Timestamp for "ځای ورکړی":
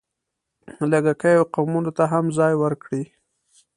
2.37-3.03